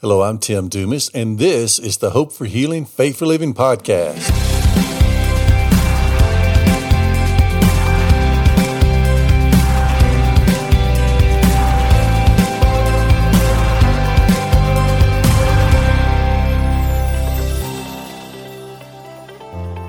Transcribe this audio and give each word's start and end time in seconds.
Hello, 0.00 0.22
I'm 0.22 0.38
Tim 0.38 0.68
Dumas, 0.68 1.10
and 1.12 1.40
this 1.40 1.80
is 1.80 1.96
the 1.96 2.10
Hope 2.10 2.32
for 2.32 2.44
Healing 2.44 2.84
Faith 2.84 3.18
for 3.18 3.26
Living 3.26 3.52
podcast. 3.52 4.14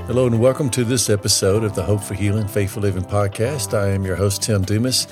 Hello, 0.07 0.25
and 0.25 0.39
welcome 0.39 0.71
to 0.71 0.83
this 0.83 1.07
episode 1.11 1.63
of 1.63 1.75
the 1.75 1.83
Hope 1.83 2.01
for 2.01 2.15
Healing 2.15 2.47
Faith 2.47 2.71
for 2.71 2.79
Living 2.79 3.03
podcast. 3.03 3.77
I 3.77 3.89
am 3.89 4.03
your 4.03 4.15
host, 4.15 4.41
Tim 4.41 4.63
Dumas. 4.63 5.05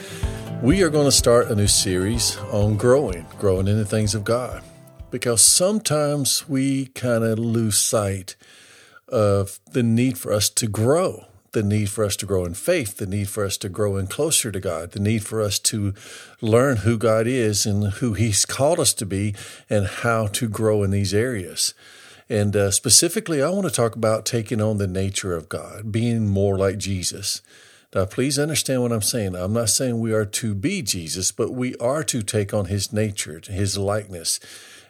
We 0.64 0.82
are 0.82 0.90
going 0.90 1.06
to 1.06 1.12
start 1.12 1.52
a 1.52 1.56
new 1.56 1.68
series 1.68 2.36
on 2.52 2.78
growing, 2.78 3.28
growing 3.38 3.68
in 3.68 3.78
the 3.78 3.86
things 3.86 4.16
of 4.16 4.24
God 4.24 4.64
because 5.10 5.42
sometimes 5.42 6.50
we 6.50 6.88
kind 6.88 7.24
of 7.24 7.40
lose 7.40 7.78
sight 7.78 8.36
of 9.08 9.60
the 9.72 9.84
need 9.84 10.18
for 10.18 10.34
us 10.34 10.50
to 10.50 10.68
grow, 10.68 11.26
the 11.54 11.64
need 11.64 11.90
for 11.90 12.04
us 12.04 12.16
to 12.18 12.26
grow 12.26 12.44
in 12.46 12.54
faith, 12.54 12.98
the 12.98 13.08
need 13.08 13.30
for 13.30 13.46
us 13.46 13.58
to 13.58 13.70
grow 13.70 13.96
in 13.96 14.08
closer 14.08 14.52
to 14.52 14.60
God, 14.60 14.92
the 14.92 15.00
need 15.00 15.26
for 15.26 15.42
us 15.42 15.60
to 15.60 15.94
learn 16.42 16.78
who 16.78 16.98
God 16.98 17.26
is 17.26 17.66
and 17.66 17.94
who 17.94 18.14
He's 18.14 18.46
called 18.46 18.80
us 18.80 18.94
to 18.96 19.06
be 19.06 19.34
and 19.70 19.88
how 19.88 20.28
to 20.28 20.50
grow 20.50 20.84
in 20.84 20.92
these 20.92 21.14
areas. 21.14 21.74
And 22.30 22.56
uh, 22.58 22.72
specifically, 22.72 23.42
I 23.42 23.50
want 23.50 23.66
to 23.66 23.74
talk 23.74 23.96
about 23.96 24.26
taking 24.26 24.60
on 24.60 24.78
the 24.78 24.88
nature 24.88 25.34
of 25.34 25.48
God, 25.48 25.92
being 25.92 26.28
more 26.28 26.58
like 26.58 26.78
Jesus. 26.78 27.42
Now, 27.96 28.06
please 28.06 28.38
understand 28.38 28.82
what 28.82 28.92
I'm 28.92 29.02
saying. 29.02 29.36
I'm 29.36 29.54
not 29.54 29.70
saying 29.70 30.00
we 30.00 30.12
are 30.12 30.26
to 30.26 30.54
be 30.54 30.82
Jesus, 30.82 31.32
but 31.32 31.52
we 31.52 31.74
are 31.78 32.04
to 32.04 32.22
take 32.22 32.54
on 32.54 32.66
his 32.66 32.92
nature, 32.92 33.42
his 33.48 33.78
likeness. 33.78 34.42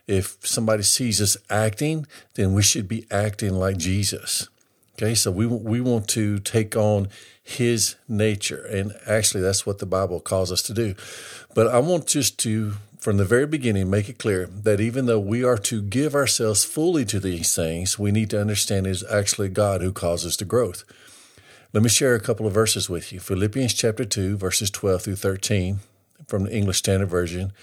If 0.08 0.38
somebody 0.42 0.84
sees 0.84 1.22
us 1.22 1.36
acting, 1.50 2.08
then 2.36 2.54
we 2.54 2.64
should 2.64 2.88
be 2.88 3.06
acting 3.12 3.54
like 3.54 3.78
Jesus. 3.78 4.48
Okay, 4.96 5.14
so 5.14 5.30
we 5.30 5.46
we 5.46 5.80
want 5.80 6.08
to 6.10 6.40
take 6.40 6.76
on 6.76 7.10
His 7.44 7.96
nature, 8.08 8.66
and 8.66 8.94
actually, 9.06 9.42
that's 9.42 9.66
what 9.66 9.78
the 9.78 9.86
Bible 9.86 10.20
calls 10.20 10.52
us 10.52 10.64
to 10.64 10.74
do. 10.74 10.96
But 11.54 11.68
I 11.68 11.80
want 11.80 12.08
just 12.08 12.40
to, 12.40 12.74
from 13.00 13.18
the 13.18 13.26
very 13.26 13.46
beginning, 13.46 13.90
make 13.90 14.10
it 14.10 14.18
clear 14.18 14.48
that 14.48 14.80
even 14.80 15.06
though 15.06 15.20
we 15.20 15.44
are 15.44 15.58
to 15.58 15.82
give 15.82 16.16
ourselves 16.16 16.64
fully 16.64 17.06
to 17.06 17.20
these 17.20 17.54
things, 17.54 18.00
we 18.00 18.12
need 18.12 18.32
to 18.32 18.42
understand 18.42 18.88
it 18.88 18.92
is 18.92 19.04
actually 19.12 19.50
God 19.50 19.82
who 19.82 19.92
causes 19.92 20.36
the 20.36 20.46
growth. 20.46 20.84
Let 21.74 21.84
me 21.84 21.90
share 21.90 22.16
a 22.16 22.20
couple 22.20 22.48
of 22.48 22.54
verses 22.54 22.90
with 22.90 23.12
you. 23.12 23.20
Philippians 23.20 23.74
chapter 23.74 24.06
two, 24.06 24.36
verses 24.38 24.72
twelve 24.72 25.04
through 25.04 25.18
thirteen, 25.18 25.80
from 26.28 26.44
the 26.44 26.56
English 26.56 26.80
Standard 26.80 27.10
Version. 27.10 27.54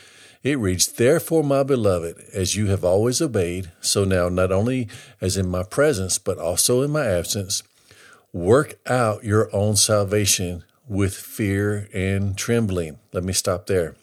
It 0.43 0.59
reads, 0.59 0.89
Therefore, 0.89 1.43
my 1.43 1.63
beloved, 1.63 2.23
as 2.33 2.57
you 2.57 2.67
have 2.67 2.85
always 2.85 3.23
obeyed, 3.23 3.71
so 3.81 4.05
now, 4.05 4.29
not 4.29 4.53
only 4.53 4.89
as 5.21 5.37
in 5.37 5.49
my 5.49 5.63
presence, 5.63 6.19
but 6.19 6.39
also 6.39 6.83
in 6.83 6.91
my 6.91 7.07
absence, 7.07 7.63
work 8.33 8.79
out 8.87 9.25
your 9.25 9.49
own 9.55 9.77
salvation 9.77 10.65
with 10.87 11.15
fear 11.15 11.89
and 11.95 12.37
trembling. 12.37 12.99
Let 13.13 13.25
me 13.25 13.33
stop 13.33 13.67
there. 13.67 13.97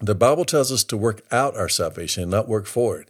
The 0.00 0.14
Bible 0.14 0.44
tells 0.44 0.70
us 0.70 0.84
to 0.84 0.96
work 0.96 1.22
out 1.30 1.56
our 1.56 1.68
salvation, 1.68 2.30
not 2.30 2.48
work 2.48 2.66
for 2.66 2.98
it. 2.98 3.08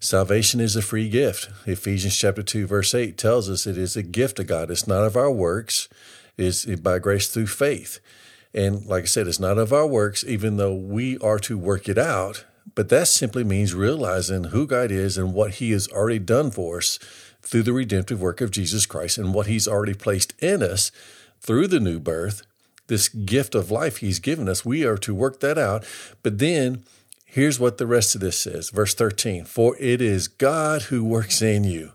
Salvation 0.00 0.60
is 0.60 0.76
a 0.76 0.82
free 0.82 1.08
gift. 1.08 1.48
Ephesians 1.66 2.16
chapter 2.16 2.42
2 2.42 2.66
verse 2.66 2.94
8 2.94 3.16
tells 3.16 3.50
us 3.50 3.66
it 3.66 3.76
is 3.76 3.96
a 3.96 4.02
gift 4.02 4.38
of 4.38 4.46
God. 4.46 4.70
It's 4.70 4.86
not 4.86 5.04
of 5.04 5.16
our 5.16 5.30
works. 5.30 5.88
It 6.36 6.44
is 6.44 6.66
by 6.80 7.00
grace 7.00 7.28
through 7.28 7.48
faith. 7.48 7.98
And 8.54 8.86
like 8.86 9.04
I 9.04 9.06
said, 9.06 9.26
it's 9.26 9.40
not 9.40 9.58
of 9.58 9.72
our 9.72 9.86
works, 9.86 10.24
even 10.24 10.56
though 10.56 10.74
we 10.74 11.18
are 11.18 11.38
to 11.40 11.58
work 11.58 11.88
it 11.88 11.98
out. 11.98 12.44
But 12.74 12.88
that 12.90 13.08
simply 13.08 13.44
means 13.44 13.74
realizing 13.74 14.44
who 14.44 14.66
God 14.66 14.90
is 14.90 15.18
and 15.18 15.34
what 15.34 15.54
He 15.54 15.72
has 15.72 15.88
already 15.88 16.18
done 16.18 16.50
for 16.50 16.78
us 16.78 16.98
through 17.42 17.62
the 17.62 17.72
redemptive 17.72 18.20
work 18.20 18.40
of 18.40 18.50
Jesus 18.50 18.86
Christ 18.86 19.18
and 19.18 19.34
what 19.34 19.46
He's 19.46 19.68
already 19.68 19.94
placed 19.94 20.34
in 20.42 20.62
us 20.62 20.90
through 21.40 21.68
the 21.68 21.80
new 21.80 21.98
birth, 21.98 22.42
this 22.88 23.08
gift 23.08 23.54
of 23.54 23.70
life 23.70 23.98
He's 23.98 24.18
given 24.18 24.48
us. 24.48 24.64
We 24.64 24.84
are 24.84 24.98
to 24.98 25.14
work 25.14 25.40
that 25.40 25.58
out. 25.58 25.84
But 26.22 26.38
then 26.38 26.84
here's 27.24 27.60
what 27.60 27.78
the 27.78 27.86
rest 27.86 28.14
of 28.14 28.20
this 28.20 28.38
says 28.38 28.70
verse 28.70 28.94
13 28.94 29.44
For 29.44 29.76
it 29.78 30.00
is 30.00 30.28
God 30.28 30.82
who 30.82 31.04
works 31.04 31.42
in 31.42 31.64
you, 31.64 31.92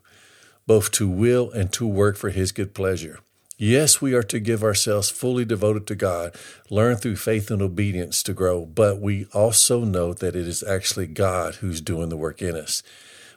both 0.65 0.91
to 0.91 1.07
will 1.07 1.51
and 1.51 1.71
to 1.73 1.87
work 1.87 2.15
for 2.17 2.29
His 2.29 2.51
good 2.51 2.73
pleasure. 2.73 3.19
Yes, 3.57 4.01
we 4.01 4.15
are 4.15 4.23
to 4.23 4.39
give 4.39 4.63
ourselves 4.63 5.11
fully 5.11 5.45
devoted 5.45 5.85
to 5.87 5.95
God, 5.95 6.35
learn 6.71 6.97
through 6.97 7.17
faith 7.17 7.51
and 7.51 7.61
obedience 7.61 8.23
to 8.23 8.33
grow, 8.33 8.65
but 8.65 8.99
we 8.99 9.27
also 9.31 9.85
know 9.85 10.13
that 10.13 10.35
it 10.35 10.47
is 10.47 10.63
actually 10.63 11.05
God 11.05 11.55
who's 11.55 11.79
doing 11.79 12.09
the 12.09 12.17
work 12.17 12.41
in 12.41 12.55
us. 12.55 12.81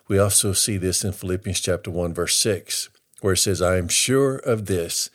We 0.08 0.18
also 0.18 0.52
see 0.54 0.78
this 0.78 1.04
in 1.04 1.12
Philippians 1.12 1.60
chapter 1.60 1.90
1 1.90 2.14
verse 2.14 2.36
6, 2.38 2.88
where 3.20 3.34
it 3.34 3.38
says, 3.38 3.60
"I 3.60 3.76
am 3.76 3.88
sure 3.88 4.36
of 4.36 4.66
this, 4.66 5.10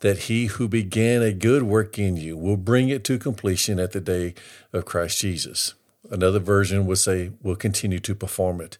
that 0.00 0.24
he 0.24 0.46
who 0.46 0.66
began 0.66 1.22
a 1.22 1.32
good 1.32 1.62
work 1.62 1.98
in 1.98 2.16
you 2.16 2.36
will 2.36 2.56
bring 2.56 2.88
it 2.88 3.04
to 3.04 3.18
completion 3.18 3.78
at 3.78 3.92
the 3.92 4.00
day 4.00 4.34
of 4.72 4.84
Christ 4.84 5.20
Jesus." 5.20 5.74
Another 6.10 6.40
version 6.40 6.86
would 6.86 6.98
say, 6.98 7.30
"will 7.40 7.54
continue 7.54 8.00
to 8.00 8.14
perform 8.16 8.60
it." 8.60 8.78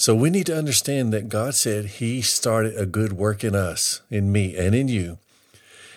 So 0.00 0.14
we 0.14 0.30
need 0.30 0.46
to 0.46 0.56
understand 0.56 1.12
that 1.12 1.28
God 1.28 1.56
said 1.56 1.86
He 1.86 2.22
started 2.22 2.76
a 2.76 2.86
good 2.86 3.14
work 3.14 3.42
in 3.42 3.56
us, 3.56 4.00
in 4.08 4.30
me, 4.30 4.56
and 4.56 4.72
in 4.72 4.86
you. 4.86 5.18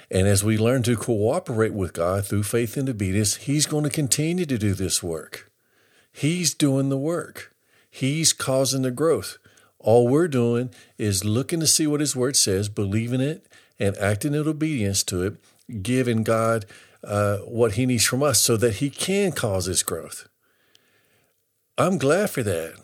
And 0.10 0.28
as 0.28 0.44
we 0.44 0.58
learn 0.58 0.82
to 0.84 0.98
cooperate 0.98 1.74
with 1.76 1.94
God 1.94 2.26
through 2.26 2.44
faith 2.44 2.76
and 2.78 2.90
obedience, 2.90 3.36
He's 3.36 3.68
going 3.68 3.84
to 3.84 3.92
continue 3.92 4.48
to 4.48 4.58
do 4.58 4.74
this 4.74 5.04
work. 5.04 5.52
He's 6.12 6.56
doing 6.56 6.90
the 6.90 6.98
work, 6.98 7.56
He's 7.92 8.34
causing 8.34 8.82
the 8.82 8.90
growth. 8.90 9.38
All 9.78 10.08
we're 10.08 10.28
doing 10.28 10.72
is 10.98 11.24
looking 11.24 11.60
to 11.60 11.68
see 11.68 11.86
what 11.86 12.00
His 12.00 12.16
Word 12.16 12.36
says, 12.36 12.70
believing 12.70 13.22
it, 13.22 13.46
and 13.80 13.96
acting 13.98 14.34
in 14.34 14.48
obedience 14.48 15.04
to 15.04 15.22
it, 15.24 15.84
giving 15.84 16.24
God 16.24 16.66
uh, 17.04 17.38
what 17.38 17.74
He 17.74 17.86
needs 17.86 18.06
from 18.06 18.24
us 18.24 18.42
so 18.42 18.58
that 18.58 18.78
He 18.78 18.90
can 18.90 19.32
cause 19.32 19.68
this 19.68 19.84
growth. 19.84 20.28
I'm 21.78 22.00
glad 22.00 22.32
for 22.32 22.42
that. 22.42 22.80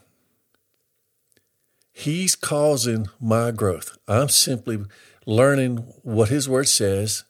He's 1.97 2.35
causing 2.35 3.07
my 3.19 3.49
growth. 3.49 3.97
I'm 4.07 4.29
simply 4.29 4.85
learning 5.25 5.77
what 6.03 6.29
His 6.29 6.47
Word 6.47 6.67
says, 6.67 7.23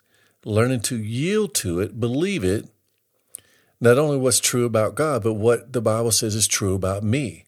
learning 0.44 0.82
to 0.82 0.98
yield 0.98 1.56
to 1.56 1.80
it, 1.80 2.02
believe 2.02 2.44
it, 2.44 2.68
not 3.80 3.98
only 3.98 4.18
what's 4.18 4.42
true 4.42 4.66
about 4.66 4.94
God, 4.94 5.24
but 5.24 5.36
what 5.36 5.72
the 5.72 5.80
Bible 5.80 6.12
says 6.12 6.36
is 6.36 6.50
true 6.50 6.76
about 6.76 7.02
me 7.02 7.46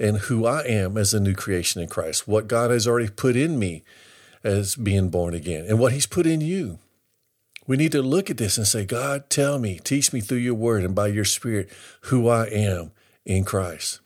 and 0.00 0.16
who 0.16 0.46
I 0.46 0.62
am 0.62 0.96
as 0.96 1.12
a 1.12 1.20
new 1.20 1.34
creation 1.34 1.82
in 1.82 1.90
Christ, 1.90 2.26
what 2.26 2.48
God 2.48 2.70
has 2.70 2.88
already 2.88 3.10
put 3.10 3.36
in 3.36 3.58
me 3.58 3.82
as 4.42 4.76
being 4.76 5.10
born 5.10 5.34
again, 5.34 5.66
and 5.68 5.78
what 5.78 5.92
He's 5.92 6.06
put 6.06 6.26
in 6.26 6.40
you. 6.40 6.78
We 7.66 7.76
need 7.76 7.92
to 7.92 8.00
look 8.00 8.30
at 8.30 8.38
this 8.38 8.56
and 8.56 8.66
say, 8.66 8.86
God, 8.86 9.28
tell 9.28 9.58
me, 9.58 9.78
teach 9.78 10.10
me 10.14 10.22
through 10.22 10.38
your 10.38 10.54
word 10.54 10.84
and 10.84 10.94
by 10.94 11.08
your 11.08 11.26
spirit 11.26 11.70
who 12.04 12.28
I 12.28 12.46
am 12.46 12.92
in 13.26 13.44
Christ. 13.44 14.00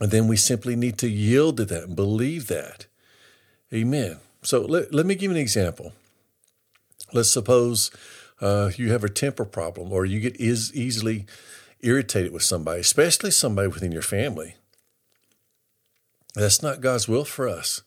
And 0.00 0.10
then 0.10 0.28
we 0.28 0.36
simply 0.36 0.76
need 0.76 0.98
to 0.98 1.08
yield 1.08 1.56
to 1.56 1.64
that 1.66 1.84
and 1.84 1.96
believe 1.96 2.46
that. 2.48 2.86
Amen. 3.72 4.18
So 4.42 4.60
let, 4.60 4.94
let 4.94 5.06
me 5.06 5.14
give 5.14 5.30
you 5.30 5.36
an 5.36 5.42
example. 5.42 5.92
Let's 7.12 7.30
suppose 7.30 7.90
uh, 8.40 8.70
you 8.76 8.92
have 8.92 9.04
a 9.04 9.08
temper 9.08 9.44
problem 9.44 9.92
or 9.92 10.04
you 10.04 10.20
get 10.20 10.36
is 10.36 10.72
easily 10.74 11.26
irritated 11.80 12.32
with 12.32 12.42
somebody, 12.42 12.80
especially 12.80 13.30
somebody 13.30 13.68
within 13.68 13.92
your 13.92 14.02
family. 14.02 14.54
That's 16.34 16.62
not 16.62 16.80
God's 16.80 17.08
will 17.08 17.24
for 17.24 17.48
us 17.48 17.82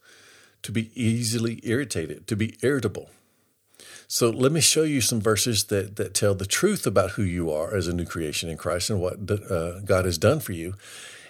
to 0.64 0.72
be 0.72 0.92
easily 0.94 1.60
irritated, 1.64 2.28
to 2.28 2.36
be 2.36 2.58
irritable. 2.62 3.10
So 4.08 4.30
let 4.30 4.52
me 4.52 4.60
show 4.60 4.84
you 4.84 5.00
some 5.00 5.22
verses 5.22 5.66
that, 5.66 5.96
that 5.96 6.14
tell 6.14 6.36
the 6.36 6.46
truth 6.46 6.86
about 6.86 7.12
who 7.12 7.24
you 7.24 7.50
are 7.50 7.74
as 7.74 7.88
a 7.88 7.94
new 7.94 8.06
creation 8.06 8.50
in 8.50 8.58
Christ 8.58 8.90
and 8.90 9.00
what 9.00 9.20
uh, 9.32 9.80
God 9.80 10.06
has 10.06 10.18
done 10.18 10.42
for 10.42 10.52
you 10.52 10.76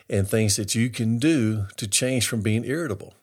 and 0.09 0.27
things 0.27 0.55
that 0.55 0.75
you 0.75 0.89
can 0.89 1.17
do 1.17 1.67
to 1.77 1.87
change 1.87 2.27
from 2.27 2.41
being 2.41 2.65
irritable. 2.65 3.13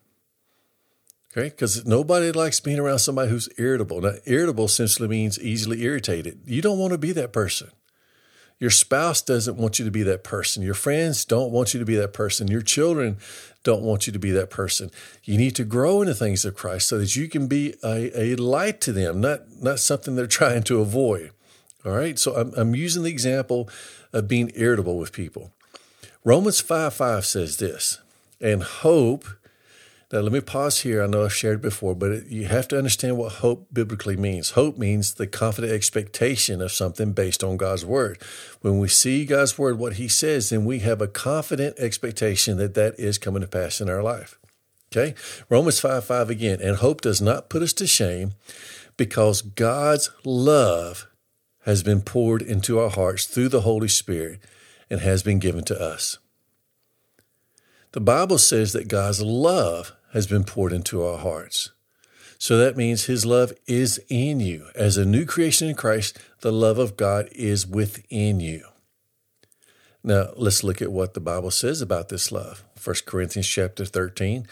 Okay, 1.33 1.51
because 1.51 1.85
nobody 1.85 2.33
likes 2.33 2.59
being 2.59 2.79
around 2.79 3.01
somebody 3.01 3.31
who's 3.31 3.49
irritable. 3.59 4.01
Now, 4.01 4.15
irritable 4.25 4.67
simply 4.69 5.09
means 5.09 5.39
easily 5.39 5.83
irritated. 5.83 6.41
You 6.47 6.63
don't 6.63 6.79
want 6.79 6.93
to 6.93 6.99
be 6.99 7.13
that 7.13 7.33
person. 7.33 7.71
Your 8.59 8.71
spouse 8.71 9.23
doesn't 9.23 9.57
want 9.57 9.79
you 9.79 9.85
to 9.85 9.91
be 9.91 10.03
that 10.03 10.25
person. 10.25 10.65
Your 10.65 10.75
friends 10.75 11.25
don't 11.25 11.53
want 11.53 11.75
you 11.75 11.81
to 11.81 11.87
be 11.87 11.95
that 11.97 12.13
person. 12.13 12.49
Your 12.49 12.63
children 12.63 13.19
don't 13.63 13.83
want 13.83 14.07
you 14.07 14.13
to 14.13 14.19
be 14.19 14.33
that 14.33 14.51
person. 14.51 14.91
You 15.23 15.39
need 15.39 15.55
to 15.57 15.65
grow 15.65 16.01
in 16.01 16.09
the 16.09 16.15
things 16.15 16.45
of 16.45 16.57
Christ 16.57 16.89
so 16.89 16.99
that 16.99 17.15
you 17.15 17.29
can 17.29 17.47
be 17.47 17.75
a, 17.85 18.21
a 18.21 18.37
light 18.37 18.81
to 18.83 18.93
them, 18.93 19.21
not, 19.21 19.43
not 19.61 19.79
something 19.79 20.17
they're 20.17 20.27
trying 20.41 20.65
to 20.65 20.81
avoid. 20.81 21.31
All 21.85 21.93
right, 21.93 22.19
so 22.19 22.35
I'm, 22.35 22.53
I'm 22.57 22.75
using 22.75 23.05
the 23.05 23.11
example 23.11 23.69
of 24.13 24.27
being 24.27 24.51
irritable 24.57 24.99
with 24.99 25.13
people. 25.13 25.53
Romans 26.29 26.61
5 26.61 26.93
5 26.93 27.25
says 27.25 27.57
this, 27.57 28.01
and 28.39 28.63
hope 28.63 29.25
Now, 30.13 30.19
let 30.21 30.31
me 30.31 30.43
pause 30.43 30.81
here. 30.81 31.03
I 31.03 31.07
know 31.07 31.25
I've 31.25 31.33
shared 31.33 31.63
before, 31.63 31.95
but 31.95 32.27
you 32.27 32.45
have 32.45 32.69
to 32.69 32.77
understand 32.77 33.17
what 33.17 33.37
hope 33.37 33.69
biblically 33.73 34.15
means. 34.15 34.51
Hope 34.51 34.77
means 34.77 35.15
the 35.15 35.27
confident 35.27 35.73
expectation 35.73 36.61
of 36.61 36.71
something 36.71 37.13
based 37.13 37.43
on 37.43 37.57
God's 37.57 37.87
word. 37.87 38.21
When 38.61 38.79
we 38.79 38.89
see 38.89 39.25
God's 39.25 39.57
word, 39.57 39.79
what 39.79 39.95
he 39.95 40.07
says, 40.07 40.51
then 40.51 40.67
we 40.67 40.81
have 40.81 41.01
a 41.01 41.09
confident 41.09 41.79
expectation 41.79 42.59
that 42.59 42.75
that 42.75 43.01
is 43.01 43.17
coming 43.17 43.41
to 43.41 43.49
pass 43.49 43.81
in 43.81 43.89
our 43.89 44.03
life. 44.03 44.39
Okay? 44.93 45.15
Romans 45.49 45.81
5 45.81 46.05
5 46.05 46.29
again. 46.29 46.61
And 46.61 46.77
hope 46.77 47.01
does 47.01 47.23
not 47.23 47.49
put 47.49 47.63
us 47.63 47.73
to 47.73 47.87
shame 47.87 48.35
because 48.99 49.41
God's 49.41 50.11
love 50.27 51.07
has 51.65 51.83
been 51.83 52.03
poured 52.03 52.43
into 52.43 52.79
our 52.79 52.91
hearts 52.91 53.25
through 53.25 53.49
the 53.49 53.63
Holy 53.63 53.89
Spirit 53.89 54.41
and 54.91 55.01
has 55.01 55.23
been 55.23 55.39
given 55.39 55.65
to 55.65 55.81
us. 55.81 56.19
The 57.93 58.01
Bible 58.01 58.39
says 58.39 58.73
that 58.73 58.89
God's 58.89 59.23
love 59.23 59.93
has 60.13 60.27
been 60.27 60.45
poured 60.45 60.73
into 60.73 61.03
our 61.03 61.19
hearts. 61.19 61.71
So 62.39 62.57
that 62.59 62.77
means 62.77 63.07
His 63.07 63.27
love 63.27 63.53
is 63.67 64.01
in 64.09 64.41
you. 64.41 64.69
As 64.75 64.97
a 64.97 65.05
new 65.05 65.25
creation 65.25 65.69
in 65.69 65.75
Christ, 65.75 66.19
the 66.41 66.53
love 66.53 66.79
of 66.79 66.97
God 66.97 67.29
is 67.33 67.67
within 67.67 68.41
you. 68.41 68.65
Now, 70.05 70.29
let's 70.37 70.63
look 70.63 70.81
at 70.81 70.93
what 70.93 71.15
the 71.15 71.21
Bible 71.21 71.51
says 71.51 71.83
about 71.83 72.09
this 72.09 72.31
love. 72.31 72.65
1 72.83 72.97
Corinthians 73.07 73.49
chapter 73.49 73.85
13, 73.85 74.47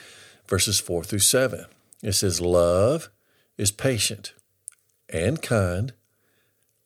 verses 0.49 0.81
4 0.81 1.05
through 1.05 1.21
7. 1.21 1.67
It 2.03 2.13
says, 2.13 2.41
Love 2.41 3.09
is 3.57 3.71
patient 3.71 4.35
and 5.09 5.41
kind. 5.41 5.93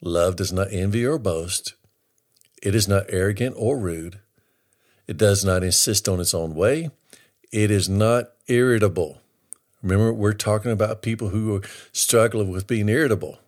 Love 0.02 0.36
does 0.36 0.52
not 0.52 0.68
envy 0.70 1.06
or 1.06 1.18
boast. 1.18 1.74
It 2.62 2.74
is 2.74 2.86
not 2.86 3.06
arrogant 3.08 3.54
or 3.58 3.78
rude. 3.78 4.20
It 5.06 5.16
does 5.16 5.44
not 5.44 5.62
insist 5.62 6.08
on 6.08 6.20
its 6.20 6.34
own 6.34 6.54
way. 6.54 6.90
It 7.52 7.70
is 7.70 7.88
not 7.88 8.30
irritable. 8.46 9.20
Remember, 9.82 10.12
we're 10.12 10.34
talking 10.34 10.70
about 10.70 11.02
people 11.02 11.30
who 11.30 11.56
are 11.56 11.62
struggling 11.92 12.50
with 12.50 12.66
being 12.66 12.88
irritable. 12.88 13.38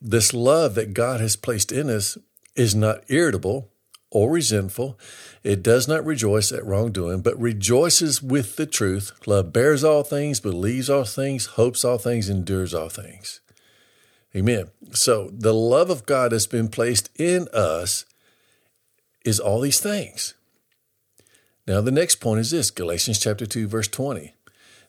This 0.00 0.34
love 0.34 0.74
that 0.74 0.94
God 0.94 1.20
has 1.20 1.36
placed 1.36 1.72
in 1.72 1.88
us 1.88 2.18
is 2.54 2.74
not 2.74 3.04
irritable 3.08 3.70
or 4.10 4.30
resentful. 4.30 4.98
It 5.42 5.62
does 5.62 5.86
not 5.86 6.04
rejoice 6.04 6.52
at 6.52 6.64
wrongdoing, 6.64 7.22
but 7.22 7.40
rejoices 7.40 8.22
with 8.22 8.56
the 8.56 8.66
truth. 8.66 9.12
Love 9.26 9.52
bears 9.52 9.84
all 9.84 10.02
things, 10.02 10.40
believes 10.40 10.90
all 10.90 11.04
things, 11.04 11.46
hopes 11.46 11.84
all 11.84 11.98
things, 11.98 12.28
endures 12.28 12.74
all 12.74 12.88
things. 12.88 13.40
Amen. 14.36 14.70
So 14.92 15.30
the 15.32 15.54
love 15.54 15.88
of 15.88 16.04
God 16.04 16.32
that's 16.32 16.46
been 16.46 16.68
placed 16.68 17.08
in 17.18 17.48
us 17.54 18.04
is 19.24 19.40
all 19.40 19.60
these 19.60 19.80
things. 19.80 20.34
Now, 21.66 21.80
the 21.80 21.90
next 21.90 22.16
point 22.16 22.40
is 22.40 22.50
this 22.50 22.70
Galatians 22.70 23.18
chapter 23.18 23.46
2, 23.46 23.66
verse 23.66 23.88
20. 23.88 24.34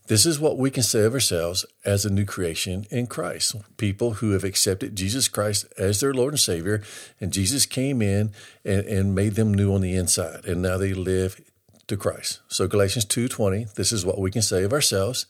This 0.08 0.26
is 0.26 0.40
what 0.40 0.58
we 0.58 0.72
can 0.72 0.84
say 0.84 1.04
of 1.04 1.14
ourselves 1.14 1.66
as 1.84 2.06
a 2.06 2.10
new 2.10 2.24
creation 2.24 2.86
in 2.90 3.08
Christ. 3.08 3.56
People 3.76 4.16
who 4.16 4.32
have 4.32 4.44
accepted 4.44 4.96
Jesus 4.96 5.28
Christ 5.28 5.66
as 5.78 6.00
their 6.00 6.14
Lord 6.14 6.34
and 6.34 6.40
Savior, 6.40 6.82
and 7.20 7.34
Jesus 7.34 7.66
came 7.66 8.02
in 8.02 8.32
and, 8.64 8.86
and 8.86 9.16
made 9.16 9.36
them 9.36 9.54
new 9.54 9.74
on 9.74 9.82
the 9.82 9.96
inside, 9.96 10.46
and 10.46 10.62
now 10.62 10.78
they 10.78 10.94
live 10.94 11.42
to 11.88 11.98
Christ. 11.98 12.40
So 12.48 12.68
Galatians 12.68 13.06
2:20, 13.06 13.74
this 13.76 13.92
is 13.92 14.06
what 14.06 14.20
we 14.20 14.32
can 14.32 14.42
say 14.42 14.64
of 14.64 14.72
ourselves. 14.72 15.26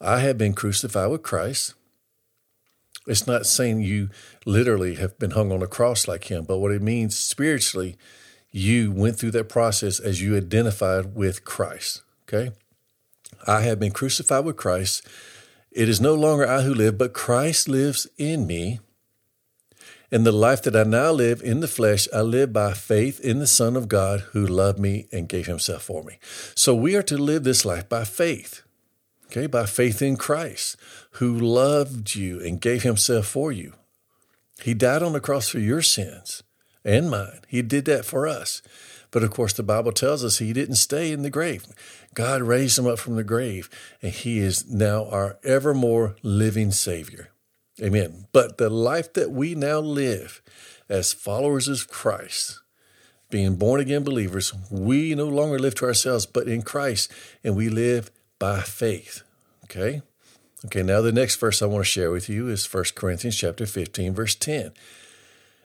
I 0.00 0.20
have 0.20 0.38
been 0.38 0.54
crucified 0.54 1.10
with 1.10 1.22
Christ. 1.22 1.74
It's 3.06 3.26
not 3.26 3.46
saying 3.46 3.80
you 3.80 4.10
literally 4.46 4.94
have 4.96 5.18
been 5.18 5.32
hung 5.32 5.50
on 5.50 5.62
a 5.62 5.66
cross 5.66 6.06
like 6.06 6.30
him, 6.30 6.44
but 6.44 6.58
what 6.58 6.72
it 6.72 6.82
means 6.82 7.16
spiritually 7.16 7.96
you 8.52 8.92
went 8.92 9.18
through 9.18 9.32
that 9.32 9.48
process 9.48 9.98
as 9.98 10.20
you 10.20 10.36
identified 10.36 11.14
with 11.14 11.44
Christ. 11.44 12.02
Okay? 12.28 12.52
I 13.46 13.62
have 13.62 13.80
been 13.80 13.92
crucified 13.92 14.44
with 14.44 14.56
Christ. 14.56 15.06
It 15.72 15.88
is 15.88 16.00
no 16.00 16.14
longer 16.14 16.46
I 16.46 16.62
who 16.62 16.74
live, 16.74 16.98
but 16.98 17.14
Christ 17.14 17.68
lives 17.68 18.06
in 18.18 18.46
me. 18.46 18.78
In 20.10 20.24
the 20.24 20.32
life 20.32 20.62
that 20.64 20.76
I 20.76 20.82
now 20.82 21.10
live 21.10 21.40
in 21.40 21.60
the 21.60 21.66
flesh, 21.66 22.06
I 22.14 22.20
live 22.20 22.52
by 22.52 22.74
faith 22.74 23.18
in 23.20 23.38
the 23.38 23.46
Son 23.46 23.76
of 23.76 23.88
God 23.88 24.20
who 24.32 24.46
loved 24.46 24.78
me 24.78 25.06
and 25.10 25.26
gave 25.26 25.46
himself 25.46 25.84
for 25.84 26.04
me. 26.04 26.18
So 26.54 26.74
we 26.74 26.94
are 26.94 27.02
to 27.04 27.16
live 27.16 27.44
this 27.44 27.64
life 27.64 27.88
by 27.88 28.04
faith, 28.04 28.62
okay, 29.32 29.46
by 29.46 29.64
faith 29.64 30.02
in 30.02 30.16
Christ 30.16 30.76
who 31.12 31.38
loved 31.38 32.14
you 32.14 32.40
and 32.40 32.60
gave 32.60 32.82
himself 32.82 33.26
for 33.26 33.50
you. 33.50 33.72
He 34.62 34.74
died 34.74 35.02
on 35.02 35.14
the 35.14 35.20
cross 35.20 35.48
for 35.48 35.58
your 35.58 35.82
sins 35.82 36.42
and 36.84 37.10
mine. 37.10 37.40
He 37.48 37.62
did 37.62 37.86
that 37.86 38.04
for 38.04 38.28
us. 38.28 38.60
But 39.10 39.22
of 39.22 39.30
course, 39.30 39.52
the 39.52 39.62
Bible 39.62 39.92
tells 39.92 40.24
us 40.24 40.38
he 40.38 40.52
didn't 40.52 40.76
stay 40.76 41.12
in 41.12 41.22
the 41.22 41.30
grave. 41.30 41.66
God 42.14 42.42
raised 42.42 42.78
him 42.78 42.86
up 42.86 42.98
from 42.98 43.16
the 43.16 43.24
grave, 43.24 43.68
and 44.00 44.12
he 44.12 44.38
is 44.38 44.70
now 44.70 45.06
our 45.06 45.38
evermore 45.44 46.16
living 46.22 46.70
Savior. 46.70 47.30
Amen. 47.82 48.26
But 48.32 48.58
the 48.58 48.70
life 48.70 49.12
that 49.14 49.30
we 49.30 49.54
now 49.54 49.80
live 49.80 50.42
as 50.88 51.12
followers 51.12 51.68
of 51.68 51.88
Christ, 51.88 52.60
being 53.30 53.56
born 53.56 53.80
again 53.80 54.02
believers, 54.02 54.52
we 54.70 55.14
no 55.14 55.26
longer 55.26 55.58
live 55.58 55.74
to 55.76 55.86
ourselves, 55.86 56.24
but 56.24 56.48
in 56.48 56.62
Christ, 56.62 57.10
and 57.44 57.56
we 57.56 57.68
live 57.68 58.10
by 58.42 58.60
faith. 58.60 59.22
Okay? 59.62 60.02
Okay, 60.64 60.82
now 60.82 61.00
the 61.00 61.12
next 61.12 61.36
verse 61.36 61.62
I 61.62 61.66
want 61.66 61.84
to 61.84 61.88
share 61.88 62.10
with 62.10 62.28
you 62.28 62.48
is 62.48 62.66
1 62.66 62.86
Corinthians 62.96 63.36
chapter 63.38 63.66
15, 63.66 64.14
verse 64.14 64.34
10. 64.34 64.72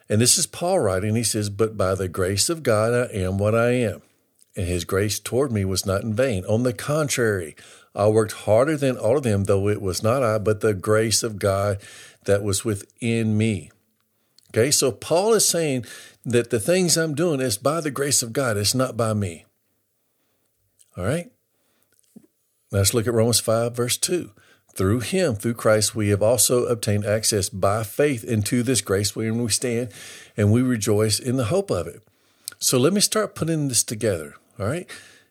And 0.08 0.20
this 0.20 0.38
is 0.38 0.46
Paul 0.46 0.78
writing. 0.78 1.16
He 1.16 1.24
says, 1.24 1.50
But 1.50 1.76
by 1.76 1.96
the 1.96 2.06
grace 2.06 2.48
of 2.48 2.62
God, 2.62 2.92
I 2.94 3.12
am 3.16 3.36
what 3.36 3.56
I 3.56 3.70
am. 3.70 4.02
And 4.54 4.68
his 4.68 4.84
grace 4.84 5.18
toward 5.18 5.50
me 5.50 5.64
was 5.64 5.86
not 5.86 6.04
in 6.04 6.14
vain. 6.14 6.44
On 6.44 6.62
the 6.62 6.72
contrary, 6.72 7.56
I 7.96 8.06
worked 8.06 8.44
harder 8.44 8.76
than 8.76 8.96
all 8.96 9.16
of 9.16 9.24
them, 9.24 9.44
though 9.44 9.66
it 9.66 9.82
was 9.82 10.04
not 10.04 10.22
I, 10.22 10.38
but 10.38 10.60
the 10.60 10.72
grace 10.72 11.24
of 11.24 11.40
God 11.40 11.78
that 12.26 12.44
was 12.44 12.64
within 12.64 13.36
me. 13.36 13.72
Okay, 14.50 14.70
so 14.70 14.92
Paul 14.92 15.34
is 15.34 15.48
saying 15.48 15.84
that 16.24 16.50
the 16.50 16.60
things 16.60 16.96
I'm 16.96 17.16
doing 17.16 17.40
is 17.40 17.58
by 17.58 17.80
the 17.80 17.90
grace 17.90 18.22
of 18.22 18.32
God, 18.32 18.56
it's 18.56 18.72
not 18.72 18.96
by 18.96 19.14
me. 19.14 19.46
All 20.96 21.02
right? 21.02 21.32
Let's 22.70 22.92
look 22.92 23.06
at 23.06 23.14
Romans 23.14 23.40
5, 23.40 23.74
verse 23.74 23.96
2. 23.96 24.30
Through 24.74 25.00
him, 25.00 25.34
through 25.34 25.54
Christ, 25.54 25.94
we 25.94 26.10
have 26.10 26.22
also 26.22 26.66
obtained 26.66 27.06
access 27.06 27.48
by 27.48 27.82
faith 27.82 28.22
into 28.22 28.62
this 28.62 28.80
grace 28.80 29.16
wherein 29.16 29.42
we 29.42 29.50
stand, 29.50 29.88
and 30.36 30.52
we 30.52 30.62
rejoice 30.62 31.18
in 31.18 31.36
the 31.36 31.46
hope 31.46 31.70
of 31.70 31.86
it. 31.86 32.02
So 32.58 32.78
let 32.78 32.92
me 32.92 33.00
start 33.00 33.34
putting 33.34 33.68
this 33.68 33.82
together. 33.82 34.34
All 34.58 34.66
right. 34.66 34.88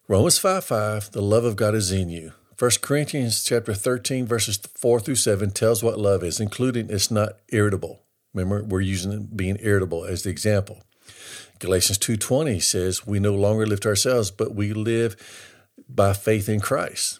Romans 0.07 0.37
5 0.39 0.63
5, 0.63 1.11
the 1.11 1.21
love 1.21 1.43
of 1.43 1.55
God 1.55 1.75
is 1.75 1.91
in 1.91 2.09
you. 2.09 2.33
1 2.57 2.71
Corinthians 2.81 3.43
chapter 3.43 3.73
13, 3.73 4.25
verses 4.25 4.57
4 4.57 4.99
through 4.99 5.15
7 5.15 5.51
tells 5.51 5.83
what 5.83 5.99
love 5.99 6.23
is, 6.23 6.39
including 6.39 6.89
it's 6.89 7.11
not 7.11 7.33
irritable. 7.49 8.01
Remember, 8.33 8.63
we're 8.63 8.81
using 8.81 9.29
being 9.35 9.57
irritable 9.59 10.05
as 10.05 10.23
the 10.23 10.31
example. 10.31 10.81
Galatians 11.59 11.99
2.20 11.99 12.61
says, 12.63 13.05
we 13.05 13.19
no 13.19 13.35
longer 13.35 13.65
live 13.67 13.81
to 13.81 13.89
ourselves, 13.89 14.31
but 14.31 14.55
we 14.55 14.73
live 14.73 15.15
by 15.87 16.13
faith 16.13 16.49
in 16.49 16.59
Christ. 16.59 17.19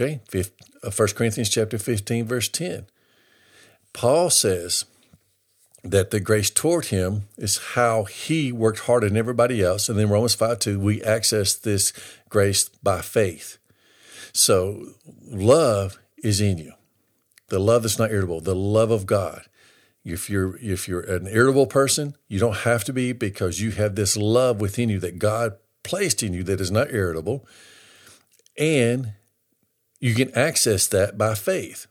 Okay, 0.00 0.20
1 0.32 0.44
uh, 0.82 1.06
Corinthians 1.14 1.50
chapter 1.50 1.78
15, 1.78 2.24
verse 2.24 2.48
10. 2.48 2.86
Paul 3.92 4.30
says 4.30 4.86
that 5.84 6.10
the 6.10 6.20
grace 6.20 6.48
toward 6.48 6.86
him 6.86 7.24
is 7.36 7.58
how 7.74 8.04
he 8.04 8.50
worked 8.50 8.80
harder 8.80 9.08
than 9.08 9.18
everybody 9.18 9.62
else. 9.62 9.88
And 9.88 9.98
then 9.98 10.08
Romans 10.08 10.34
5 10.34 10.58
2, 10.58 10.80
we 10.80 11.02
access 11.02 11.54
this 11.54 11.92
grace 12.30 12.70
by 12.82 13.02
faith. 13.02 13.58
So 14.32 14.94
love 15.28 15.98
is 16.22 16.40
in 16.40 16.56
you. 16.56 16.72
The 17.48 17.58
love 17.58 17.82
that's 17.82 17.98
not 17.98 18.12
irritable, 18.12 18.40
the 18.40 18.54
love 18.54 18.90
of 18.90 19.04
God. 19.04 19.42
If 20.02 20.30
you're 20.30 20.56
if 20.62 20.88
you're 20.88 21.00
an 21.00 21.26
irritable 21.26 21.66
person, 21.66 22.16
you 22.26 22.38
don't 22.38 22.58
have 22.58 22.84
to 22.84 22.92
be 22.92 23.12
because 23.12 23.60
you 23.60 23.72
have 23.72 23.96
this 23.96 24.16
love 24.16 24.60
within 24.60 24.88
you 24.88 24.98
that 25.00 25.18
God 25.18 25.56
placed 25.82 26.22
in 26.22 26.32
you 26.32 26.42
that 26.44 26.60
is 26.60 26.70
not 26.70 26.90
irritable. 26.90 27.46
And 28.56 29.14
you 30.00 30.14
can 30.14 30.36
access 30.36 30.86
that 30.88 31.16
by 31.16 31.34
faith. 31.34 31.86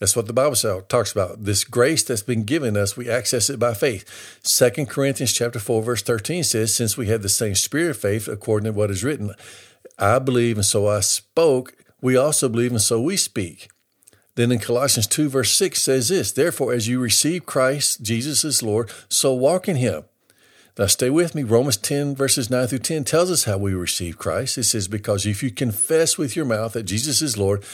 That's 0.00 0.14
what 0.14 0.26
the 0.26 0.32
Bible 0.32 0.54
talks 0.88 1.10
about. 1.12 1.44
This 1.44 1.64
grace 1.64 2.04
that's 2.04 2.22
been 2.22 2.44
given 2.44 2.76
us, 2.76 2.96
we 2.96 3.10
access 3.10 3.50
it 3.50 3.58
by 3.58 3.74
faith. 3.74 4.38
Second 4.44 4.88
Corinthians 4.88 5.32
chapter 5.32 5.58
4, 5.58 5.82
verse 5.82 6.02
13 6.02 6.44
says, 6.44 6.74
Since 6.74 6.96
we 6.96 7.08
have 7.08 7.22
the 7.22 7.28
same 7.28 7.56
spirit 7.56 7.90
of 7.90 7.96
faith, 7.98 8.28
according 8.28 8.72
to 8.72 8.78
what 8.78 8.90
is 8.90 9.02
written, 9.02 9.34
I 9.98 10.20
believe 10.20 10.56
and 10.56 10.64
so 10.64 10.86
I 10.86 11.00
spoke, 11.00 11.74
we 12.00 12.16
also 12.16 12.48
believe 12.48 12.70
and 12.70 12.80
so 12.80 13.00
we 13.00 13.16
speak. 13.16 13.70
Then 14.36 14.52
in 14.52 14.60
Colossians 14.60 15.08
2, 15.08 15.28
verse 15.28 15.56
6 15.56 15.82
says 15.82 16.08
this, 16.10 16.30
Therefore, 16.30 16.72
as 16.72 16.86
you 16.86 17.00
receive 17.00 17.44
Christ 17.44 18.00
Jesus 18.00 18.44
as 18.44 18.62
Lord, 18.62 18.92
so 19.08 19.34
walk 19.34 19.68
in 19.68 19.74
him 19.76 20.04
now, 20.78 20.86
stay 20.86 21.10
with 21.10 21.34
me. 21.34 21.42
Romans 21.42 21.76
10, 21.76 22.14
verses 22.14 22.50
9 22.50 22.68
through 22.68 22.78
10 22.78 23.02
tells 23.02 23.32
us 23.32 23.44
how 23.44 23.58
we 23.58 23.74
receive 23.74 24.16
Christ. 24.16 24.56
It 24.56 24.64
says, 24.64 24.86
Because 24.86 25.26
if 25.26 25.42
you 25.42 25.50
confess 25.50 26.16
with 26.16 26.36
your 26.36 26.44
mouth 26.44 26.74
that 26.74 26.84
Jesus 26.84 27.20
is 27.20 27.36
Lord 27.36 27.64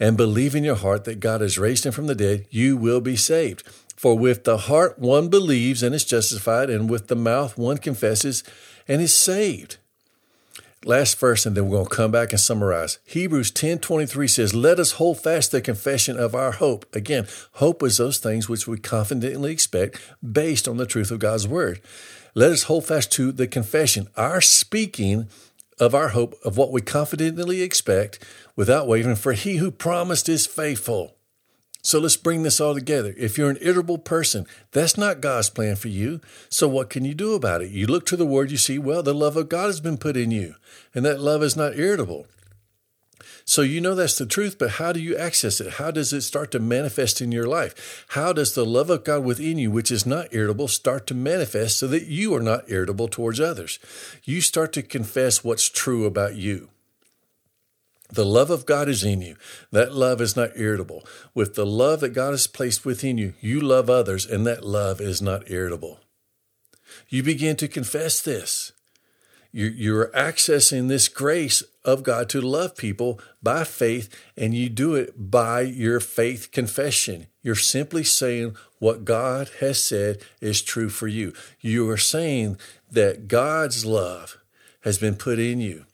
and 0.00 0.16
believe 0.16 0.54
in 0.54 0.64
your 0.64 0.76
heart 0.76 1.04
that 1.04 1.20
God 1.20 1.42
has 1.42 1.58
raised 1.58 1.84
him 1.84 1.92
from 1.92 2.06
the 2.06 2.14
dead, 2.14 2.46
you 2.50 2.78
will 2.78 3.02
be 3.02 3.14
saved. 3.14 3.62
For 3.94 4.16
with 4.18 4.44
the 4.44 4.56
heart 4.56 4.98
one 4.98 5.28
believes 5.28 5.82
and 5.82 5.94
is 5.94 6.04
justified, 6.04 6.70
and 6.70 6.88
with 6.88 7.08
the 7.08 7.16
mouth 7.16 7.58
one 7.58 7.76
confesses 7.76 8.42
and 8.88 9.02
is 9.02 9.14
saved. 9.14 9.76
Last 10.84 11.18
verse, 11.18 11.44
and 11.44 11.56
then 11.56 11.68
we're 11.68 11.78
going 11.78 11.88
to 11.88 11.94
come 11.94 12.12
back 12.12 12.30
and 12.30 12.40
summarize. 12.40 12.98
Hebrews 13.04 13.50
10 13.50 13.80
23 13.80 14.28
says, 14.28 14.54
Let 14.54 14.78
us 14.78 14.92
hold 14.92 15.20
fast 15.20 15.50
the 15.50 15.60
confession 15.60 16.16
of 16.16 16.34
our 16.34 16.52
hope. 16.52 16.86
Again, 16.94 17.26
hope 17.54 17.82
is 17.82 17.98
those 17.98 18.18
things 18.18 18.48
which 18.48 18.66
we 18.66 18.78
confidently 18.78 19.52
expect 19.52 20.00
based 20.22 20.68
on 20.68 20.76
the 20.76 20.86
truth 20.86 21.10
of 21.10 21.18
God's 21.18 21.48
word. 21.48 21.80
Let 22.36 22.52
us 22.52 22.64
hold 22.64 22.84
fast 22.84 23.10
to 23.12 23.32
the 23.32 23.46
confession, 23.46 24.08
our 24.14 24.42
speaking 24.42 25.30
of 25.80 25.94
our 25.94 26.08
hope, 26.08 26.34
of 26.44 26.58
what 26.58 26.70
we 26.70 26.82
confidently 26.82 27.62
expect 27.62 28.22
without 28.54 28.86
wavering, 28.86 29.16
for 29.16 29.32
he 29.32 29.56
who 29.56 29.70
promised 29.70 30.28
is 30.28 30.46
faithful. 30.46 31.16
So 31.80 31.98
let's 31.98 32.18
bring 32.18 32.42
this 32.42 32.60
all 32.60 32.74
together. 32.74 33.14
If 33.16 33.38
you're 33.38 33.48
an 33.48 33.56
irritable 33.62 33.96
person, 33.96 34.46
that's 34.72 34.98
not 34.98 35.22
God's 35.22 35.48
plan 35.48 35.76
for 35.76 35.88
you. 35.88 36.20
So 36.50 36.68
what 36.68 36.90
can 36.90 37.06
you 37.06 37.14
do 37.14 37.32
about 37.32 37.62
it? 37.62 37.70
You 37.70 37.86
look 37.86 38.04
to 38.06 38.16
the 38.18 38.26
word, 38.26 38.50
you 38.50 38.58
see, 38.58 38.78
well, 38.78 39.02
the 39.02 39.14
love 39.14 39.38
of 39.38 39.48
God 39.48 39.68
has 39.68 39.80
been 39.80 39.96
put 39.96 40.14
in 40.14 40.30
you, 40.30 40.56
and 40.94 41.06
that 41.06 41.22
love 41.22 41.42
is 41.42 41.56
not 41.56 41.78
irritable. 41.78 42.26
So 43.48 43.62
you 43.62 43.80
know 43.80 43.94
that's 43.94 44.18
the 44.18 44.26
truth, 44.26 44.58
but 44.58 44.70
how 44.70 44.92
do 44.92 44.98
you 44.98 45.16
access 45.16 45.60
it? 45.60 45.74
How 45.74 45.92
does 45.92 46.12
it 46.12 46.22
start 46.22 46.50
to 46.50 46.58
manifest 46.58 47.20
in 47.20 47.30
your 47.30 47.46
life? 47.46 48.04
How 48.08 48.32
does 48.32 48.54
the 48.54 48.66
love 48.66 48.90
of 48.90 49.04
God 49.04 49.24
within 49.24 49.56
you, 49.56 49.70
which 49.70 49.92
is 49.92 50.04
not 50.04 50.34
irritable, 50.34 50.66
start 50.66 51.06
to 51.06 51.14
manifest 51.14 51.78
so 51.78 51.86
that 51.86 52.06
you 52.06 52.34
are 52.34 52.42
not 52.42 52.68
irritable 52.68 53.06
towards 53.06 53.38
others? 53.38 53.78
You 54.24 54.40
start 54.40 54.72
to 54.72 54.82
confess 54.82 55.44
what's 55.44 55.68
true 55.68 56.06
about 56.06 56.34
you. 56.34 56.70
The 58.10 58.24
love 58.26 58.50
of 58.50 58.66
God 58.66 58.88
is 58.88 59.04
in 59.04 59.22
you. 59.22 59.36
That 59.70 59.94
love 59.94 60.20
is 60.20 60.34
not 60.34 60.50
irritable. 60.56 61.04
With 61.32 61.54
the 61.54 61.66
love 61.66 62.00
that 62.00 62.14
God 62.14 62.32
has 62.32 62.48
placed 62.48 62.84
within 62.84 63.16
you, 63.16 63.34
you 63.40 63.60
love 63.60 63.88
others, 63.88 64.26
and 64.26 64.44
that 64.46 64.64
love 64.64 65.00
is 65.00 65.22
not 65.22 65.48
irritable. 65.48 66.00
You 67.08 67.22
begin 67.22 67.54
to 67.56 67.68
confess 67.68 68.20
this. 68.20 68.72
You're 69.58 70.08
accessing 70.08 70.88
this 70.88 71.08
grace 71.08 71.62
of 71.82 72.02
God 72.02 72.28
to 72.28 72.42
love 72.42 72.76
people 72.76 73.18
by 73.42 73.64
faith, 73.64 74.14
and 74.36 74.52
you 74.52 74.68
do 74.68 74.94
it 74.94 75.30
by 75.30 75.62
your 75.62 75.98
faith 75.98 76.50
confession. 76.52 77.28
You're 77.40 77.54
simply 77.54 78.04
saying 78.04 78.54
what 78.80 79.06
God 79.06 79.48
has 79.60 79.82
said 79.82 80.18
is 80.42 80.60
true 80.60 80.90
for 80.90 81.08
you. 81.08 81.32
You 81.58 81.88
are 81.88 81.96
saying 81.96 82.58
that 82.90 83.28
God's 83.28 83.86
love 83.86 84.36
has 84.82 84.98
been 84.98 85.14
put 85.14 85.38
in 85.38 85.58
you. 85.58 85.86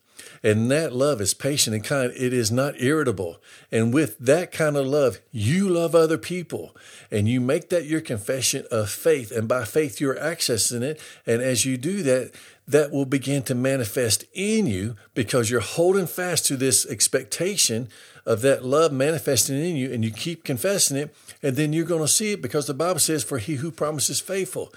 And 0.45 0.71
that 0.73 0.93
love 0.93 1.21
is 1.21 1.35
patient 1.35 1.77
and 1.77 1.85
kind. 1.85 2.13
It 2.17 2.33
is 2.33 2.51
not 2.51 2.81
irritable. 2.81 3.41
And 3.71 3.95
with 3.95 4.19
that 4.19 4.51
kind 4.51 4.77
of 4.77 4.87
love, 4.87 5.21
you 5.31 5.69
love 5.69 5.95
other 5.95 6.19
people 6.19 6.77
and 7.13 7.29
you 7.29 7.41
make 7.41 7.69
that 7.69 7.87
your 7.87 8.01
confession 8.01 8.65
of 8.71 8.91
faith. 8.91 9.31
And 9.31 9.47
by 9.47 9.65
faith, 9.65 10.01
you're 10.01 10.17
accessing 10.17 10.83
it. 10.83 11.01
And 11.27 11.43
as 11.43 11.65
you 11.65 11.77
do 11.77 12.03
that, 12.03 12.33
that 12.67 12.91
will 12.91 13.05
begin 13.05 13.43
to 13.45 13.55
manifest 13.55 14.25
in 14.33 14.67
you 14.67 14.97
because 15.15 15.49
you're 15.49 15.61
holding 15.61 16.07
fast 16.07 16.47
to 16.47 16.57
this 16.57 16.87
expectation 16.87 17.89
of 18.27 18.41
that 18.43 18.65
love 18.65 18.93
manifesting 18.93 19.57
in 19.57 19.77
you 19.77 19.93
and 19.93 20.05
you 20.05 20.11
keep 20.11 20.43
confessing 20.43 20.97
it. 20.97 21.15
And 21.41 21.55
then 21.55 21.73
you're 21.73 21.85
going 21.85 22.03
to 22.03 22.09
see 22.09 22.33
it 22.33 22.43
because 22.43 22.67
the 22.67 22.75
Bible 22.75 23.01
says, 23.01 23.23
For 23.23 23.39
he 23.39 23.57
who 23.57 23.71
promises 23.71 24.21
faithful. 24.21 24.73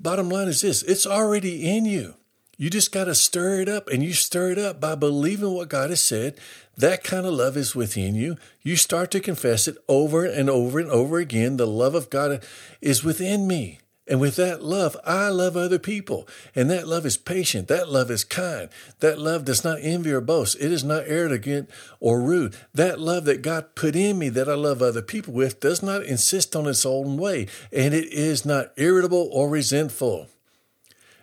Bottom 0.00 0.30
line 0.30 0.48
is 0.48 0.62
this 0.62 0.82
it's 0.82 1.06
already 1.06 1.68
in 1.68 1.84
you. 1.84 2.14
You 2.62 2.70
just 2.70 2.92
got 2.92 3.06
to 3.06 3.14
stir 3.16 3.60
it 3.60 3.68
up, 3.68 3.88
and 3.88 4.04
you 4.04 4.12
stir 4.12 4.52
it 4.52 4.58
up 4.58 4.80
by 4.80 4.94
believing 4.94 5.50
what 5.52 5.68
God 5.68 5.90
has 5.90 6.00
said. 6.00 6.38
That 6.76 7.02
kind 7.02 7.26
of 7.26 7.34
love 7.34 7.56
is 7.56 7.74
within 7.74 8.14
you. 8.14 8.36
You 8.62 8.76
start 8.76 9.10
to 9.10 9.18
confess 9.18 9.66
it 9.66 9.76
over 9.88 10.24
and 10.24 10.48
over 10.48 10.78
and 10.78 10.88
over 10.88 11.18
again. 11.18 11.56
The 11.56 11.66
love 11.66 11.96
of 11.96 12.08
God 12.08 12.40
is 12.80 13.02
within 13.02 13.48
me. 13.48 13.80
And 14.06 14.20
with 14.20 14.36
that 14.36 14.62
love, 14.62 14.96
I 15.04 15.26
love 15.30 15.56
other 15.56 15.80
people. 15.80 16.28
And 16.54 16.70
that 16.70 16.86
love 16.86 17.04
is 17.04 17.16
patient. 17.16 17.66
That 17.66 17.88
love 17.88 18.12
is 18.12 18.22
kind. 18.22 18.68
That 19.00 19.18
love 19.18 19.44
does 19.44 19.64
not 19.64 19.78
envy 19.80 20.12
or 20.12 20.20
boast. 20.20 20.56
It 20.60 20.70
is 20.70 20.84
not 20.84 21.02
arrogant 21.08 21.68
or 21.98 22.20
rude. 22.20 22.54
That 22.72 23.00
love 23.00 23.24
that 23.24 23.42
God 23.42 23.74
put 23.74 23.96
in 23.96 24.20
me 24.20 24.28
that 24.28 24.48
I 24.48 24.54
love 24.54 24.80
other 24.80 25.02
people 25.02 25.34
with 25.34 25.58
does 25.58 25.82
not 25.82 26.04
insist 26.04 26.54
on 26.54 26.68
its 26.68 26.86
own 26.86 27.16
way. 27.16 27.48
And 27.72 27.92
it 27.92 28.12
is 28.12 28.46
not 28.46 28.70
irritable 28.76 29.28
or 29.32 29.48
resentful. 29.48 30.28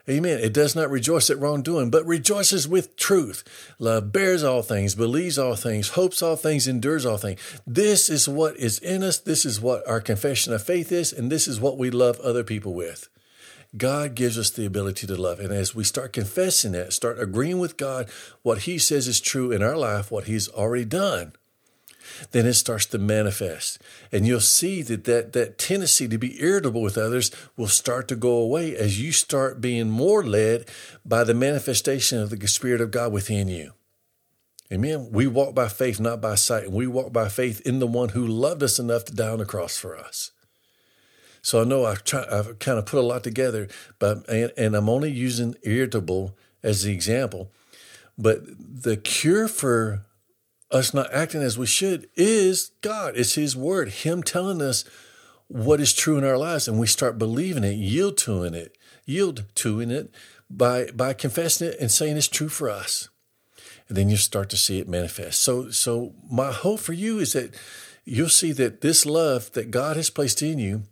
Amen. 0.09 0.39
It 0.39 0.53
does 0.53 0.75
not 0.75 0.89
rejoice 0.89 1.29
at 1.29 1.37
wrongdoing, 1.37 1.91
but 1.91 2.05
rejoices 2.05 2.67
with 2.67 2.95
truth. 2.95 3.43
Love 3.77 4.11
bears 4.11 4.43
all 4.43 4.63
things, 4.63 4.95
believes 4.95 5.37
all 5.37 5.55
things, 5.55 5.89
hopes 5.89 6.23
all 6.23 6.35
things, 6.35 6.67
endures 6.67 7.05
all 7.05 7.17
things. 7.17 7.39
This 7.67 8.09
is 8.09 8.27
what 8.27 8.57
is 8.57 8.79
in 8.79 9.03
us. 9.03 9.19
This 9.19 9.45
is 9.45 9.61
what 9.61 9.87
our 9.87 10.01
confession 10.01 10.51
of 10.51 10.63
faith 10.63 10.91
is, 10.91 11.13
and 11.13 11.31
this 11.31 11.47
is 11.47 11.59
what 11.59 11.77
we 11.77 11.91
love 11.91 12.19
other 12.21 12.43
people 12.43 12.73
with. 12.73 13.07
God 13.77 14.15
gives 14.15 14.37
us 14.37 14.49
the 14.49 14.65
ability 14.65 15.05
to 15.05 15.15
love. 15.15 15.39
And 15.39 15.53
as 15.53 15.75
we 15.75 15.83
start 15.83 16.11
confessing 16.11 16.71
that, 16.71 16.91
start 16.91 17.19
agreeing 17.19 17.59
with 17.59 17.77
God, 17.77 18.09
what 18.41 18.59
He 18.59 18.79
says 18.79 19.07
is 19.07 19.21
true 19.21 19.51
in 19.51 19.61
our 19.61 19.77
life, 19.77 20.09
what 20.09 20.23
He's 20.23 20.49
already 20.49 20.85
done, 20.85 21.33
then 22.31 22.45
it 22.45 22.53
starts 22.53 22.85
to 22.87 22.97
manifest. 22.97 23.81
And 24.11 24.25
you'll 24.25 24.39
see 24.39 24.81
that, 24.83 25.05
that 25.05 25.33
that 25.33 25.57
tendency 25.57 26.07
to 26.07 26.17
be 26.17 26.41
irritable 26.41 26.81
with 26.81 26.97
others 26.97 27.31
will 27.57 27.67
start 27.67 28.07
to 28.09 28.15
go 28.15 28.37
away 28.37 28.75
as 28.75 29.01
you 29.01 29.11
start 29.11 29.61
being 29.61 29.89
more 29.89 30.23
led 30.23 30.69
by 31.05 31.23
the 31.23 31.33
manifestation 31.33 32.19
of 32.19 32.29
the 32.29 32.47
Spirit 32.47 32.81
of 32.81 32.91
God 32.91 33.11
within 33.11 33.47
you. 33.47 33.73
Amen. 34.71 35.09
We 35.11 35.25
walk 35.25 35.55
by 35.55 35.67
faith, 35.67 35.99
not 35.99 36.21
by 36.21 36.35
sight. 36.35 36.65
And 36.65 36.73
we 36.73 36.85
walk 36.85 37.11
by 37.11 37.27
faith 37.27 37.61
in 37.61 37.79
the 37.79 37.87
one 37.87 38.09
who 38.09 38.25
loved 38.25 38.61
us 38.61 38.77
enough 38.77 39.05
to 39.05 39.15
die 39.15 39.29
on 39.29 39.39
the 39.39 39.45
cross 39.45 39.77
for 39.77 39.97
us. 39.97 40.31
So 41.41 41.61
I 41.61 41.63
know 41.63 41.85
I've, 41.85 42.03
I've 42.13 42.59
kind 42.59 42.77
of 42.77 42.85
put 42.85 42.99
a 42.99 43.05
lot 43.05 43.23
together, 43.23 43.67
but 43.97 44.27
and, 44.29 44.51
and 44.57 44.75
I'm 44.75 44.89
only 44.89 45.11
using 45.11 45.55
irritable 45.63 46.37
as 46.61 46.83
the 46.83 46.91
example. 46.91 47.51
But 48.17 48.41
the 48.59 48.97
cure 48.97 49.47
for 49.47 50.05
us 50.71 50.93
not 50.93 51.13
acting 51.13 51.41
as 51.41 51.57
we 51.57 51.65
should 51.65 52.09
is 52.15 52.71
God. 52.81 53.15
It's 53.15 53.35
His 53.35 53.55
Word, 53.55 53.89
Him 53.89 54.23
telling 54.23 54.61
us 54.61 54.85
what 55.47 55.79
is 55.79 55.93
true 55.93 56.17
in 56.17 56.23
our 56.23 56.37
lives, 56.37 56.67
and 56.67 56.79
we 56.79 56.87
start 56.87 57.17
believing 57.17 57.63
it, 57.63 57.75
yield 57.75 58.17
to 58.19 58.43
it, 58.43 58.77
yield 59.05 59.45
to 59.55 59.79
in 59.79 59.89
it 59.89 60.13
by 60.49 60.85
by 60.91 61.13
confessing 61.13 61.69
it 61.69 61.77
and 61.79 61.91
saying 61.91 62.17
it's 62.17 62.27
true 62.27 62.49
for 62.49 62.69
us. 62.69 63.09
And 63.87 63.97
then 63.97 64.09
you 64.09 64.17
start 64.17 64.49
to 64.49 64.57
see 64.57 64.79
it 64.79 64.87
manifest. 64.87 65.41
So 65.41 65.71
so 65.71 66.13
my 66.29 66.51
hope 66.51 66.79
for 66.79 66.93
you 66.93 67.19
is 67.19 67.33
that 67.33 67.55
you'll 68.05 68.29
see 68.29 68.51
that 68.53 68.81
this 68.81 69.05
love 69.05 69.51
that 69.53 69.71
God 69.71 69.97
has 69.97 70.09
placed 70.09 70.41
in 70.41 70.59
you 70.59 70.83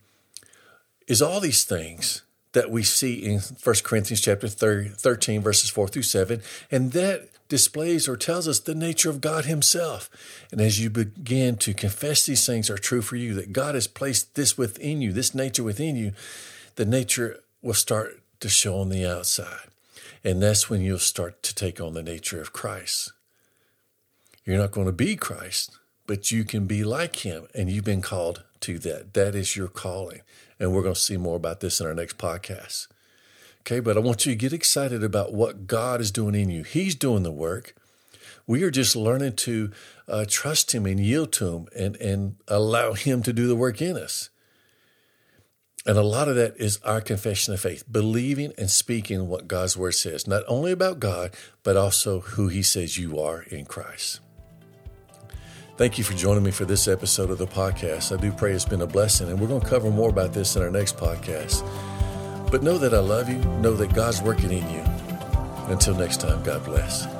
is 1.07 1.21
all 1.21 1.39
these 1.39 1.63
things 1.63 2.23
that 2.53 2.71
we 2.71 2.81
see 2.83 3.15
in 3.15 3.39
1 3.39 3.75
Corinthians 3.83 4.21
chapter 4.21 4.47
13 4.47 5.41
verses 5.41 5.69
4 5.69 5.87
through 5.87 6.01
7 6.01 6.41
and 6.71 6.91
that 6.93 7.29
displays 7.47 8.07
or 8.07 8.17
tells 8.17 8.47
us 8.47 8.59
the 8.59 8.75
nature 8.75 9.09
of 9.09 9.21
God 9.21 9.45
Himself. 9.45 10.09
And 10.51 10.59
as 10.59 10.79
you 10.79 10.89
begin 10.89 11.57
to 11.57 11.73
confess 11.73 12.25
these 12.25 12.45
things 12.45 12.69
are 12.69 12.77
true 12.77 13.01
for 13.01 13.15
you, 13.15 13.33
that 13.35 13.53
God 13.53 13.75
has 13.75 13.87
placed 13.87 14.35
this 14.35 14.57
within 14.57 15.01
you, 15.01 15.11
this 15.11 15.33
nature 15.33 15.63
within 15.63 15.95
you, 15.95 16.13
the 16.75 16.85
nature 16.85 17.39
will 17.61 17.73
start 17.73 18.21
to 18.39 18.49
show 18.49 18.79
on 18.79 18.89
the 18.89 19.05
outside. 19.05 19.67
And 20.23 20.41
that's 20.41 20.69
when 20.69 20.81
you'll 20.81 20.99
start 20.99 21.41
to 21.43 21.55
take 21.55 21.79
on 21.79 21.93
the 21.93 22.03
nature 22.03 22.41
of 22.41 22.53
Christ. 22.53 23.13
You're 24.45 24.57
not 24.57 24.71
going 24.71 24.87
to 24.87 24.93
be 24.93 25.15
Christ, 25.15 25.77
but 26.05 26.31
you 26.31 26.43
can 26.43 26.65
be 26.65 26.83
like 26.83 27.17
Him, 27.17 27.47
and 27.53 27.69
you've 27.69 27.83
been 27.83 28.01
called 28.01 28.43
to 28.61 28.79
that. 28.79 29.13
That 29.13 29.35
is 29.35 29.55
your 29.55 29.67
calling. 29.67 30.21
And 30.59 30.73
we're 30.73 30.81
going 30.81 30.95
to 30.95 30.99
see 30.99 31.17
more 31.17 31.35
about 31.35 31.59
this 31.59 31.79
in 31.79 31.87
our 31.87 31.93
next 31.93 32.17
podcast. 32.17 32.87
Okay, 33.67 33.81
but 33.81 33.97
I 33.97 33.99
want 33.99 34.25
you 34.25 34.31
to 34.31 34.37
get 34.37 34.53
excited 34.53 35.03
about 35.03 35.33
what 35.33 35.67
God 35.67 35.99
is 35.99 36.09
doing 36.09 36.35
in 36.35 36.49
you. 36.49 36.63
He's 36.63 36.95
doing 36.95 37.23
the 37.23 37.33
work. 37.33 37.75
We 38.47 38.63
are 38.63 38.71
just 38.71 38.95
learning 38.95 39.35
to 39.35 39.71
uh, 40.07 40.23
trust 40.25 40.73
Him 40.73 40.85
and 40.85 41.01
yield 41.01 41.33
to 41.33 41.53
Him 41.53 41.67
and, 41.77 41.97
and 41.97 42.37
allow 42.47 42.93
Him 42.93 43.21
to 43.23 43.33
do 43.33 43.45
the 43.45 43.57
work 43.57 43.81
in 43.81 43.97
us. 43.97 44.29
And 45.85 45.97
a 45.97 46.01
lot 46.01 46.29
of 46.29 46.37
that 46.37 46.55
is 46.55 46.79
our 46.85 47.01
confession 47.01 47.53
of 47.53 47.59
faith, 47.59 47.83
believing 47.91 48.53
and 48.57 48.71
speaking 48.71 49.27
what 49.27 49.49
God's 49.49 49.75
Word 49.75 49.95
says, 49.95 50.27
not 50.27 50.43
only 50.47 50.71
about 50.71 51.01
God, 51.01 51.33
but 51.63 51.75
also 51.75 52.21
who 52.21 52.47
He 52.47 52.63
says 52.63 52.97
you 52.97 53.19
are 53.19 53.41
in 53.41 53.65
Christ. 53.65 54.21
Thank 55.75 55.97
you 55.97 56.05
for 56.05 56.13
joining 56.13 56.43
me 56.43 56.51
for 56.51 56.63
this 56.63 56.87
episode 56.87 57.31
of 57.31 57.37
the 57.37 57.47
podcast. 57.47 58.17
I 58.17 58.21
do 58.21 58.31
pray 58.31 58.53
it's 58.53 58.63
been 58.63 58.81
a 58.81 58.87
blessing, 58.87 59.27
and 59.27 59.41
we're 59.41 59.47
going 59.49 59.61
to 59.61 59.67
cover 59.67 59.89
more 59.89 60.09
about 60.09 60.31
this 60.31 60.55
in 60.55 60.61
our 60.61 60.71
next 60.71 60.95
podcast. 60.95 61.67
But 62.51 62.63
know 62.63 62.77
that 62.77 62.93
I 62.93 62.99
love 62.99 63.29
you. 63.29 63.39
Know 63.59 63.73
that 63.75 63.93
God's 63.93 64.21
working 64.21 64.51
in 64.51 64.69
you. 64.69 64.83
Until 65.67 65.95
next 65.95 66.21
time, 66.21 66.41
God 66.43 66.63
bless. 66.63 67.16